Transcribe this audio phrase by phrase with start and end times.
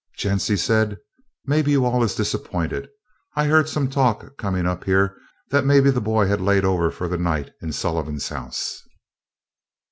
[0.17, 0.97] "Gents," he said,
[1.45, 2.89] "maybe you all is disappointed.
[3.35, 5.15] I heard some talk comin' up here
[5.51, 8.81] that maybe the boy had laid over for the night in Sullivan's house.